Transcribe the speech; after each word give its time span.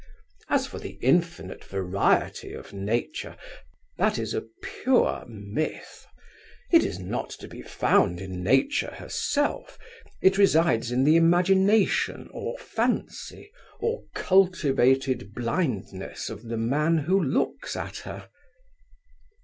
As 0.49 0.65
for 0.65 0.79
the 0.79 0.97
infinite 1.03 1.63
variety 1.63 2.53
of 2.53 2.73
Nature, 2.73 3.37
that 3.99 4.17
is 4.17 4.33
a 4.33 4.41
pure 4.63 5.23
myth. 5.27 6.07
It 6.71 6.83
is 6.83 6.97
not 6.97 7.29
to 7.39 7.47
be 7.47 7.61
found 7.61 8.19
in 8.19 8.41
Nature 8.41 8.95
herself. 8.95 9.77
It 10.19 10.39
resides 10.39 10.91
in 10.91 11.03
the 11.03 11.17
imagination, 11.17 12.29
or 12.31 12.57
fancy, 12.57 13.51
or 13.79 14.03
cultivated 14.15 15.35
blindness 15.35 16.31
of 16.31 16.45
the 16.45 16.57
man 16.57 16.97
who 16.97 17.23
looks 17.23 17.75
at 17.75 17.97
her. 17.97 18.27